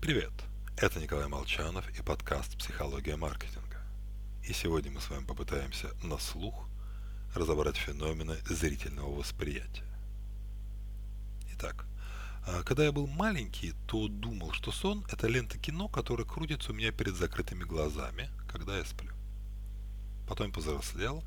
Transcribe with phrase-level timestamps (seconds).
[0.00, 0.32] Привет!
[0.78, 3.82] Это Николай Молчанов и подкаст «Психология маркетинга».
[4.42, 6.66] И сегодня мы с вами попытаемся на слух
[7.34, 9.84] разобрать феномены зрительного восприятия.
[11.52, 11.84] Итак,
[12.46, 16.74] а, когда я был маленький, то думал, что сон– это лента кино, которая крутится у
[16.74, 19.12] меня перед закрытыми глазами, когда я сплю.
[20.26, 21.22] Потом я повзрослел,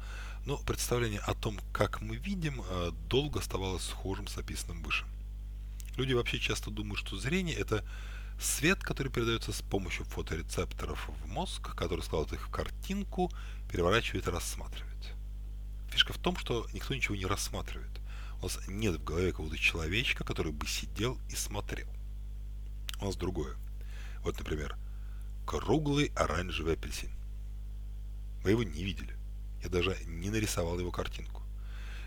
[0.48, 5.06] но представление о том, как мы видим, а, долго оставалось схожим с описанным выше.
[5.96, 7.86] Люди вообще часто думают, что зрение– это
[8.40, 13.32] свет, который передается с помощью фоторецепторов в мозг, который складывает их в картинку,
[13.72, 15.14] переворачивает и рассматривает.
[15.92, 17.92] Фишка в том, что никто ничего не рассматривает.
[18.40, 21.88] У нас нет в голове какого-то человечка, который бы сидел и смотрел.
[23.00, 23.56] У нас другое.
[24.24, 24.76] Вот, например,
[25.46, 27.12] круглый оранжевый апельсин.
[28.44, 29.16] Вы его не видели.
[29.62, 31.43] Я даже не нарисовал его картинку.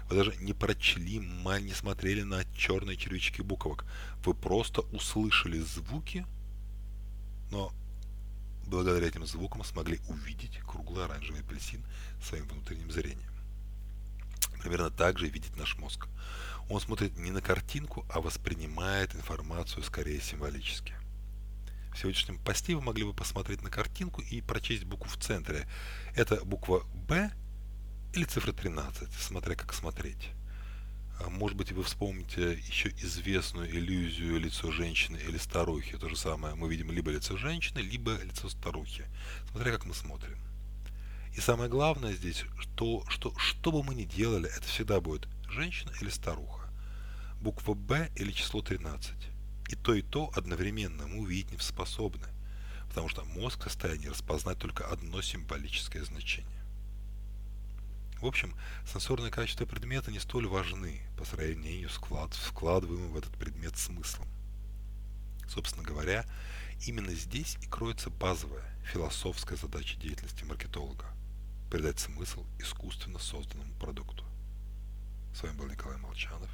[0.08, 3.84] Вы даже не прочли, не смотрели на черные червячки буквок.
[4.24, 6.24] Вы просто услышали звуки,
[7.50, 7.72] но
[8.66, 11.84] благодаря этим звукам смогли увидеть круглый оранжевый апельсин
[12.22, 13.30] своим внутренним зрением.
[14.60, 16.08] Примерно так же видит наш мозг.
[16.68, 20.94] Он смотрит не на картинку, а воспринимает информацию скорее символически.
[21.92, 25.66] В сегодняшнем посте вы могли бы посмотреть на картинку и прочесть букву в центре.
[26.14, 27.32] Это буква «Б»
[28.12, 30.30] или цифра 13, смотря как смотреть.
[31.18, 35.96] А может быть, вы вспомните еще известную иллюзию лицо женщины или старухи.
[35.96, 39.04] То же самое, мы видим либо лицо женщины, либо лицо старухи,
[39.50, 40.38] смотря как мы смотрим.
[41.34, 45.92] И самое главное здесь, что, что, что бы мы ни делали, это всегда будет женщина
[46.00, 46.70] или старуха,
[47.40, 49.12] буква «Б» или число 13.
[49.68, 52.26] И то, и то одновременно мы увидеть не способны,
[52.88, 56.65] потому что мозг в состоянии распознать только одно символическое значение.
[58.20, 58.54] В общем,
[58.90, 64.26] сенсорные качества предмета не столь важны по сравнению с вклад, вкладываемым в этот предмет смыслом.
[65.48, 66.24] Собственно говоря,
[66.86, 71.06] именно здесь и кроется базовая философская задача деятельности маркетолога–
[71.70, 74.24] придать смысл искусственно созданному продукту.
[75.34, 76.50] С вами был Николай Молчанов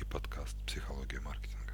[0.00, 1.69] и подкаст «Психология маркетинга».